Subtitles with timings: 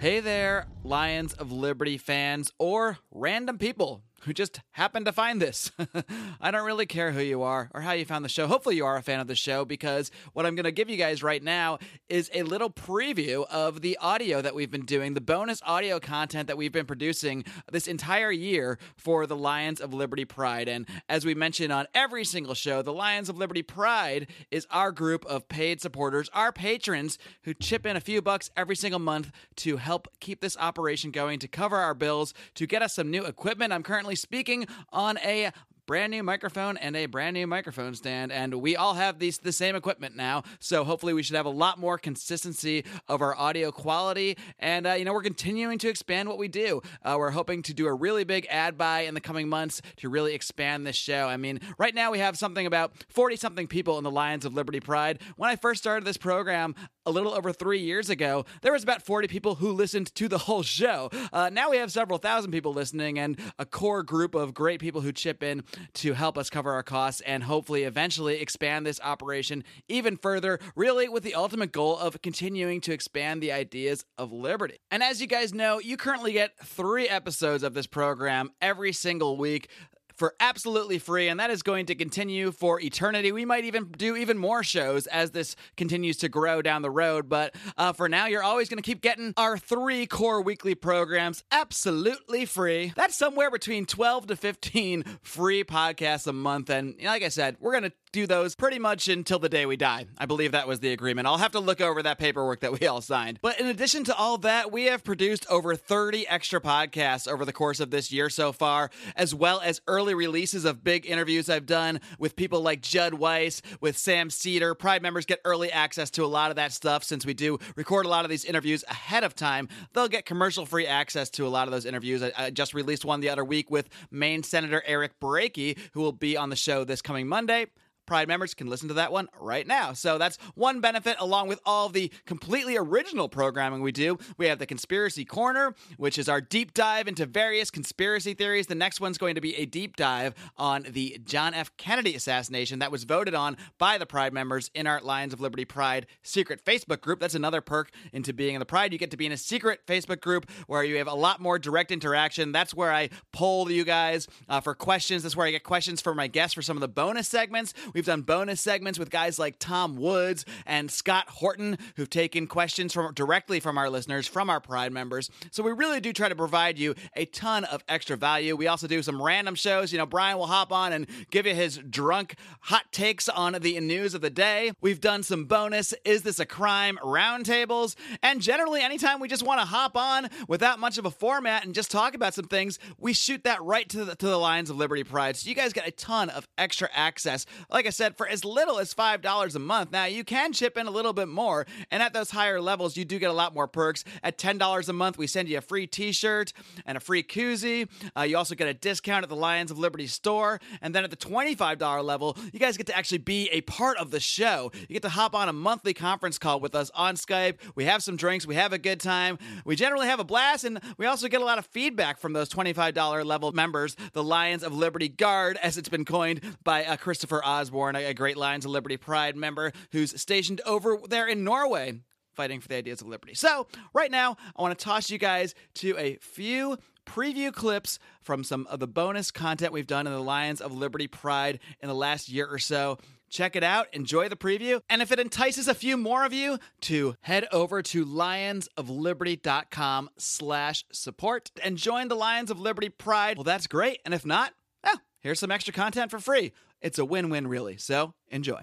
[0.00, 5.70] Hey there, Lions of Liberty fans or random people who just happened to find this.
[6.40, 8.46] I don't really care who you are or how you found the show.
[8.46, 10.96] Hopefully, you are a fan of the show because what I'm going to give you
[10.96, 15.20] guys right now is a little preview of the audio that we've been doing, the
[15.20, 20.24] bonus audio content that we've been producing this entire year for the Lions of Liberty
[20.24, 20.68] Pride.
[20.68, 24.92] And as we mentioned on every single show, the Lions of Liberty Pride is our
[24.92, 29.30] group of paid supporters, our patrons who chip in a few bucks every single month
[29.56, 33.24] to help keep this operation going, to cover our bills, to get us some new
[33.24, 33.72] equipment.
[33.72, 35.50] I'm currently speaking on a
[35.86, 39.52] brand new microphone and a brand new microphone stand and we all have these the
[39.52, 40.42] same equipment now.
[40.58, 44.36] So hopefully we should have a lot more consistency of our audio quality.
[44.58, 46.80] And uh, you know we're continuing to expand what we do.
[47.02, 50.08] Uh, we're hoping to do a really big ad buy in the coming months to
[50.08, 51.28] really expand this show.
[51.28, 54.54] I mean right now we have something about 40 something people in the lions of
[54.54, 55.20] liberty pride.
[55.36, 56.74] When i first started this program
[57.06, 60.38] a little over three years ago, there was about 40 people who listened to the
[60.38, 61.10] whole show.
[61.32, 65.02] Uh, now we have several thousand people listening and a core group of great people
[65.02, 65.62] who chip in
[65.94, 71.08] to help us cover our costs and hopefully eventually expand this operation even further, really
[71.08, 74.76] with the ultimate goal of continuing to expand the ideas of liberty.
[74.90, 79.36] And as you guys know, you currently get three episodes of this program every single
[79.36, 79.68] week
[80.16, 83.32] for absolutely free, and that is going to continue for eternity.
[83.32, 87.28] We might even do even more shows as this continues to grow down the road.
[87.28, 91.44] But uh, for now, you're always going to keep getting our three core weekly programs
[91.50, 92.92] absolutely free.
[92.96, 96.70] That's somewhere between 12 to 15 free podcasts a month.
[96.70, 99.76] And like I said, we're going to do those pretty much until the day we
[99.76, 100.06] die.
[100.16, 101.26] I believe that was the agreement.
[101.26, 103.40] I'll have to look over that paperwork that we all signed.
[103.42, 107.52] But in addition to all that, we have produced over 30 extra podcasts over the
[107.52, 111.66] course of this year so far, as well as early releases of big interviews I've
[111.66, 114.76] done with people like Judd Weiss, with Sam Seder.
[114.76, 118.06] Pride members get early access to a lot of that stuff since we do record
[118.06, 119.68] a lot of these interviews ahead of time.
[119.92, 122.22] They'll get commercial free access to a lot of those interviews.
[122.22, 126.12] I, I just released one the other week with Maine Senator Eric Brakey, who will
[126.12, 127.66] be on the show this coming Monday.
[128.06, 129.92] Pride members can listen to that one right now.
[129.92, 134.18] So that's one benefit, along with all the completely original programming we do.
[134.36, 138.66] We have the Conspiracy Corner, which is our deep dive into various conspiracy theories.
[138.66, 141.76] The next one's going to be a deep dive on the John F.
[141.76, 145.64] Kennedy assassination that was voted on by the Pride members in our Lions of Liberty
[145.64, 147.20] Pride secret Facebook group.
[147.20, 148.92] That's another perk into being in the Pride.
[148.92, 151.58] You get to be in a secret Facebook group where you have a lot more
[151.58, 152.52] direct interaction.
[152.52, 155.22] That's where I poll you guys uh, for questions.
[155.22, 157.72] That's where I get questions for my guests for some of the bonus segments.
[157.94, 162.92] We've done bonus segments with guys like Tom Woods and Scott Horton, who've taken questions
[162.92, 165.30] from directly from our listeners, from our Pride members.
[165.52, 168.56] So we really do try to provide you a ton of extra value.
[168.56, 169.92] We also do some random shows.
[169.92, 173.78] You know, Brian will hop on and give you his drunk hot takes on the
[173.78, 174.72] news of the day.
[174.80, 177.94] We've done some bonus Is This a Crime roundtables.
[178.22, 181.74] And generally, anytime we just want to hop on without much of a format and
[181.74, 184.76] just talk about some things, we shoot that right to the, to the Lions of
[184.76, 185.36] Liberty Pride.
[185.36, 187.46] So you guys get a ton of extra access.
[187.70, 189.92] Like I said, for as little as $5 a month.
[189.92, 193.04] Now, you can chip in a little bit more, and at those higher levels, you
[193.04, 194.04] do get a lot more perks.
[194.22, 196.52] At $10 a month, we send you a free t shirt
[196.86, 197.88] and a free koozie.
[198.16, 200.60] Uh, you also get a discount at the Lions of Liberty store.
[200.82, 204.10] And then at the $25 level, you guys get to actually be a part of
[204.10, 204.70] the show.
[204.74, 207.56] You get to hop on a monthly conference call with us on Skype.
[207.74, 209.38] We have some drinks, we have a good time.
[209.64, 212.48] We generally have a blast, and we also get a lot of feedback from those
[212.48, 217.44] $25 level members, the Lions of Liberty Guard, as it's been coined by uh, Christopher
[217.44, 222.00] Osborne, a Great Lions of Liberty Pride member who's stationed over there in Norway
[222.34, 223.34] fighting for the ideas of liberty.
[223.34, 226.76] So, right now, I want to toss you guys to a few
[227.06, 231.06] preview clips from some of the bonus content we've done in the Lions of Liberty
[231.06, 232.98] Pride in the last year or so.
[233.30, 236.58] Check it out, enjoy the preview, and if it entices a few more of you
[236.82, 243.44] to head over to lionsofliberty.com slash support and join the Lions of Liberty Pride, well,
[243.44, 243.98] that's great.
[244.04, 244.52] And if not,
[244.84, 246.52] well, here's some extra content for free.
[246.84, 247.78] It's a win-win, really.
[247.78, 248.62] So enjoy.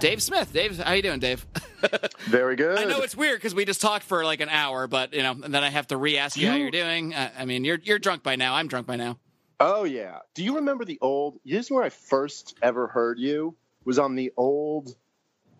[0.00, 0.52] Dave Smith.
[0.52, 1.46] Dave, how you doing, Dave?
[2.26, 2.76] Very good.
[2.76, 5.30] I know it's weird because we just talked for like an hour, but you know,
[5.30, 7.14] and then I have to re-ask you, how you're doing.
[7.14, 8.54] Uh, I mean, you're you're drunk by now.
[8.54, 9.16] I'm drunk by now.
[9.60, 10.18] Oh yeah.
[10.34, 11.38] Do you remember the old?
[11.44, 13.56] This is where I first ever heard you.
[13.84, 14.96] Was on the old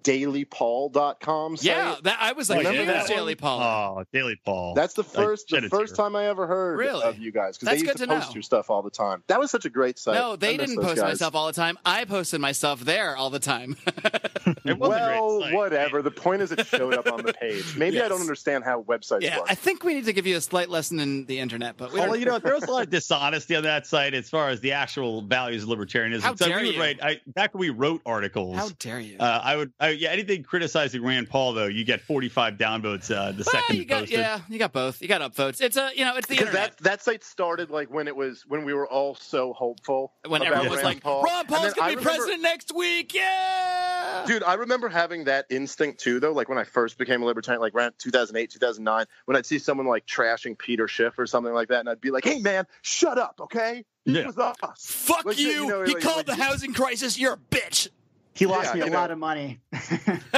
[0.04, 1.64] dailypaul.com site.
[1.66, 3.08] Yeah, that I was like, Remember "Who's that?
[3.08, 3.60] Daily Paul.
[3.98, 4.74] Oh, Daily Paul.
[4.74, 7.02] That's the first the first time I ever heard Really?
[7.04, 8.34] of you guys because That's they used good to to post know.
[8.34, 9.22] your stuff all the time.
[9.26, 10.14] That was such a great site.
[10.14, 11.02] no, they didn't post guys.
[11.12, 11.78] myself all the time.
[11.84, 13.76] I posted myself there all the time.
[14.64, 15.54] It was a great Well, site.
[15.54, 16.02] whatever.
[16.02, 17.76] The point is, it showed up on the page.
[17.76, 19.46] Maybe I don't understand how websites yeah, work.
[19.50, 22.00] I think we need to give you a slight lesson in the internet, but we
[22.00, 22.20] Well, don't.
[22.20, 24.72] you know, there was a lot of dishonesty on that site as far as the
[24.72, 26.20] actual values of libertarianism.
[26.22, 26.80] How so dare we you.
[26.80, 28.56] write I, back when we wrote articles.
[28.56, 29.16] How dare you?
[29.18, 33.10] uh, I would I uh, yeah, anything criticizing Rand Paul though, you get 45 downvotes
[33.14, 34.18] uh, the Well, second you got, posted.
[34.18, 35.00] yeah, you got both.
[35.00, 35.60] You got upvotes.
[35.60, 36.76] It's a, you know, it's the Because internet.
[36.78, 40.12] that that site started like when it was when we were all so hopeful.
[40.26, 41.22] when about everyone was Rand like, Paul.
[41.22, 43.14] Ron Paul's gonna I be remember- president next week.
[43.14, 43.87] Yeah.
[44.26, 46.32] Dude, I remember having that instinct too, though.
[46.32, 49.86] Like when I first became a libertarian, like around 2008, 2009, when I'd see someone
[49.86, 53.18] like trashing Peter Schiff or something like that, and I'd be like, "Hey, man, shut
[53.18, 53.84] up, okay?
[54.04, 54.26] He Yeah.
[54.26, 55.48] was us." Fuck Like, you.
[55.48, 57.18] you know, he like- called like- the housing crisis.
[57.18, 57.88] You're a bitch.
[58.34, 58.96] He lost Yeah, me a you know.
[58.98, 59.58] lot of money.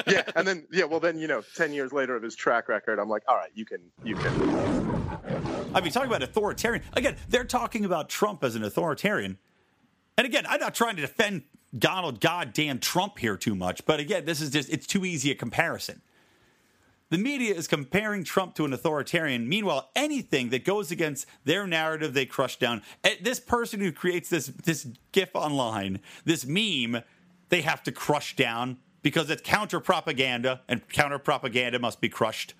[0.06, 2.98] yeah, and then yeah, well, then you know, 10 years later of his track record,
[2.98, 4.30] I'm like, "All right, you can, you can."
[5.74, 6.82] I mean, talking about authoritarian.
[6.94, 9.38] Again, they're talking about Trump as an authoritarian.
[10.16, 11.42] And again, I'm not trying to defend
[11.76, 15.34] Donald goddamn Trump here too much, but again, this is just, it's too easy a
[15.34, 16.02] comparison.
[17.10, 19.48] The media is comparing Trump to an authoritarian.
[19.48, 22.82] Meanwhile, anything that goes against their narrative, they crush down.
[23.02, 27.02] Eh, This person who creates this this GIF online, this meme,
[27.48, 32.54] they have to crush down because it's counter propaganda, and counter propaganda must be crushed.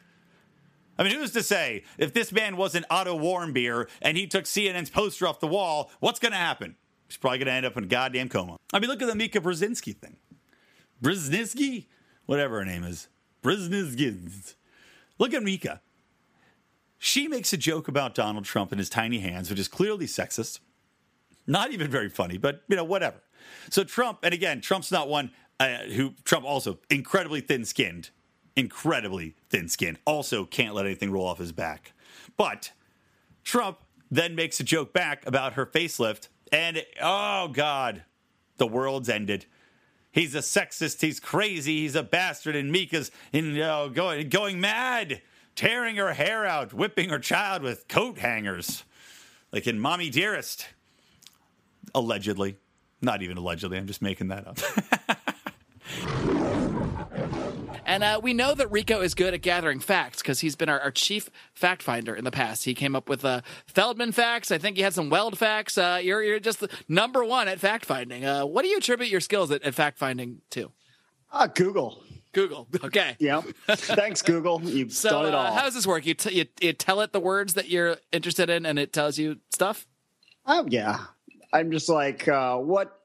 [0.98, 4.90] I mean, who's to say if this man wasn't Otto Warmbier and he took CNN's
[4.90, 6.76] poster off the wall, what's going to happen?
[7.10, 8.56] He's probably going to end up in a goddamn coma.
[8.72, 10.16] I mean, look at the Mika Brzezinski thing.
[11.02, 11.86] Brzezinski?
[12.26, 13.08] Whatever her name is.
[13.42, 14.54] Brzezinski.
[15.18, 15.80] Look at Mika.
[16.98, 20.60] She makes a joke about Donald Trump and his tiny hands, which is clearly sexist.
[21.48, 23.16] Not even very funny, but you know, whatever.
[23.70, 28.10] So Trump, and again, Trump's not one uh, who Trump also incredibly thin-skinned,
[28.54, 29.98] incredibly thin-skinned.
[30.04, 31.92] Also, can't let anything roll off his back.
[32.36, 32.70] But
[33.42, 33.78] Trump
[34.12, 38.04] then makes a joke back about her facelift, and oh god,
[38.56, 39.46] the world's ended.
[40.12, 41.00] He's a sexist.
[41.00, 41.82] He's crazy.
[41.82, 42.56] He's a bastard.
[42.56, 45.22] And Mika's in, you know, going going mad,
[45.54, 48.84] tearing her hair out, whipping her child with coat hangers,
[49.52, 50.66] like in "Mommy Dearest."
[51.94, 52.56] Allegedly,
[53.00, 53.76] not even allegedly.
[53.76, 54.58] I'm just making that up.
[57.90, 60.78] And uh, we know that Rico is good at gathering facts because he's been our,
[60.80, 62.64] our chief fact finder in the past.
[62.64, 64.50] He came up with uh, Feldman facts.
[64.52, 65.76] I think he had some Weld facts.
[65.76, 68.24] Uh, you're you're just number one at fact finding.
[68.24, 70.70] Uh, what do you attribute your skills at, at fact finding to?
[71.32, 72.02] Ah, Google.
[72.32, 72.68] Google.
[72.84, 73.16] Okay.
[73.18, 73.44] Yep.
[73.66, 74.60] Thanks, Google.
[74.62, 75.46] You've So done it all.
[75.46, 76.06] uh, how does this work?
[76.06, 79.18] You, t- you you tell it the words that you're interested in, and it tells
[79.18, 79.86] you stuff.
[80.46, 80.98] Oh yeah,
[81.52, 83.00] I'm just like, uh, what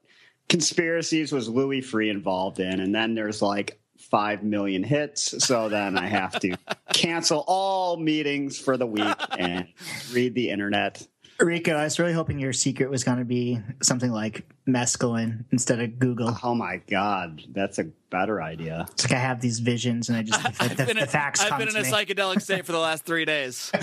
[0.48, 2.80] conspiracies was Louis Freeh involved in?
[2.80, 6.58] And then there's like five million hits, so then I have to
[6.94, 9.68] cancel all meetings for the week and
[10.14, 11.06] read the internet.
[11.40, 15.82] Rico, I was really hoping your secret was going to be something like mescaline instead
[15.82, 16.38] of Google.
[16.44, 18.86] Oh my god, that's a better idea.
[18.92, 21.42] It's like I have these visions and I just I've the, been, the in, facts
[21.42, 21.92] I've come been in to a me.
[21.92, 23.72] psychedelic state for the last three days.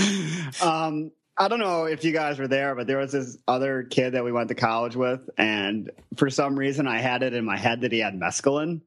[0.63, 4.11] Um, I don't know if you guys were there, but there was this other kid
[4.13, 7.57] that we went to college with, and for some reason, I had it in my
[7.57, 8.83] head that he had mescaline.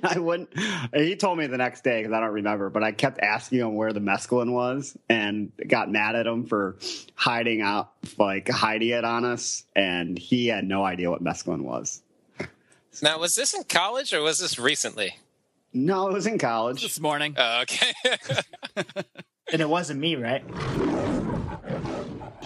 [0.04, 0.50] I wouldn't.
[0.94, 3.74] He told me the next day because I don't remember, but I kept asking him
[3.74, 6.76] where the mescaline was, and got mad at him for
[7.16, 12.02] hiding out, like hiding it on us, and he had no idea what mescaline was.
[13.02, 15.16] Now, was this in college or was this recently?
[15.72, 16.82] No, it was in college.
[16.82, 17.34] this morning.
[17.36, 17.92] Oh, okay.
[19.52, 20.42] and it wasn't me, right?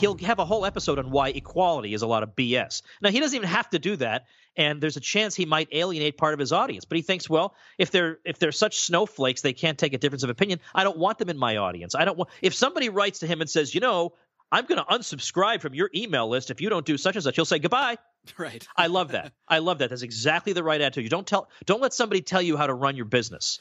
[0.01, 2.83] He'll have a whole episode on why equality is a lot of BS.
[3.01, 4.27] Now he doesn't even have to do that,
[4.57, 6.85] and there's a chance he might alienate part of his audience.
[6.85, 10.23] But he thinks, well, if they're if they're such snowflakes, they can't take a difference
[10.23, 10.61] of opinion.
[10.75, 11.95] I don't want them in my audience.
[11.95, 14.15] I don't want if somebody writes to him and says, you know,
[14.53, 17.37] I'm going to unsubscribe from your email list if you don't do such and such.
[17.37, 17.97] He'll say goodbye.
[18.37, 18.67] Right.
[18.77, 19.33] I love that.
[19.49, 19.89] I love that.
[19.89, 21.05] That's exactly the right attitude.
[21.05, 23.61] You don't tell don't let somebody tell you how to run your business.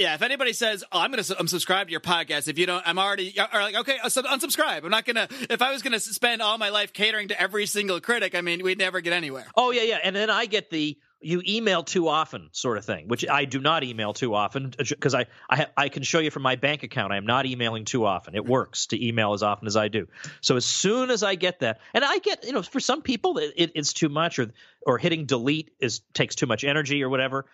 [0.00, 2.82] Yeah, if anybody says, "Oh, I'm going to unsubscribe to your podcast," if you don't,
[2.86, 4.82] I'm already or like, okay, uh, unsub- unsubscribe.
[4.82, 5.28] I'm not gonna.
[5.50, 8.40] If I was going to spend all my life catering to every single critic, I
[8.40, 9.44] mean, we'd never get anywhere.
[9.54, 9.98] Oh yeah, yeah.
[10.02, 13.60] And then I get the you email too often sort of thing, which I do
[13.60, 16.56] not email too often uh, because I I, ha- I can show you from my
[16.56, 18.34] bank account I am not emailing too often.
[18.34, 20.06] It works to email as often as I do.
[20.40, 23.36] So as soon as I get that, and I get you know for some people
[23.36, 24.50] it, it's too much or
[24.86, 27.44] or hitting delete is takes too much energy or whatever.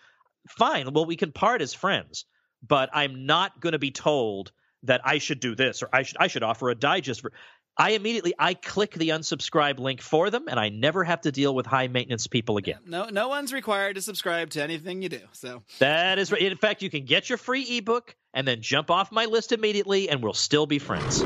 [0.49, 2.25] Fine, well we can part as friends,
[2.67, 6.17] but I'm not going to be told that I should do this or I should
[6.19, 7.33] I should offer a digest for.
[7.79, 11.55] I immediately I click the unsubscribe link for them, and I never have to deal
[11.55, 12.79] with high maintenance people again.
[12.87, 15.21] No, no one's required to subscribe to anything you do.
[15.33, 16.41] So That is right.
[16.41, 20.09] In fact, you can get your free ebook and then jump off my list immediately,
[20.09, 21.23] and we'll still be friends.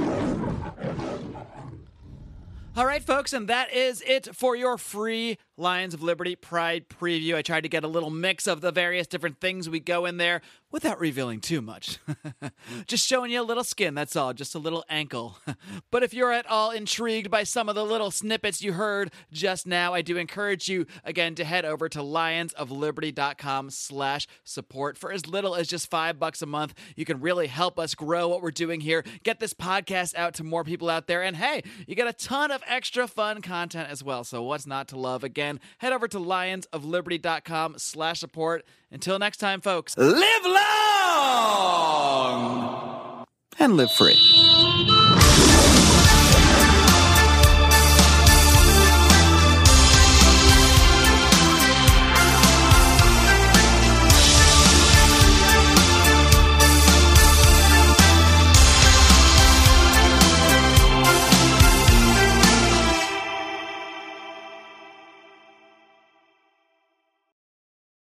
[2.76, 7.34] All right, folks, and that is it for your free Lions of Liberty Pride preview.
[7.34, 10.16] I tried to get a little mix of the various different things we go in
[10.16, 10.40] there
[10.70, 11.98] without revealing too much.
[12.86, 15.38] just showing you a little skin, that's all, just a little ankle.
[15.90, 19.66] but if you're at all intrigued by some of the little snippets you heard just
[19.66, 25.26] now, I do encourage you again to head over to lionsofliberty.com slash support for as
[25.26, 26.74] little as just five bucks a month.
[26.96, 30.44] You can really help us grow what we're doing here, get this podcast out to
[30.44, 34.04] more people out there, and hey, you get a ton of extra fun content as
[34.04, 34.22] well.
[34.22, 35.24] So what's not to love?
[35.24, 38.64] Again, head over to lionsofliberty.com slash support.
[38.92, 40.60] Until next time, folks, live long
[43.58, 44.59] and live free.